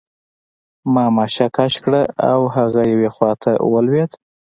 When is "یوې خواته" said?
2.91-3.51